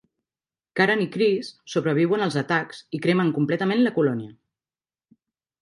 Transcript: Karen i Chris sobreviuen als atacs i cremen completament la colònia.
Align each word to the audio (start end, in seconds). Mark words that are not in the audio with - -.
Karen 0.79 1.03
i 1.03 1.05
Chris 1.15 1.51
sobreviuen 1.75 2.25
als 2.29 2.37
atacs 2.43 2.81
i 2.99 3.03
cremen 3.07 3.29
completament 3.39 3.85
la 3.89 3.93
colònia. 3.99 4.35